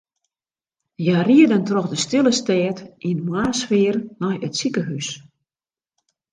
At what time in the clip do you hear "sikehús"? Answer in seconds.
4.59-5.07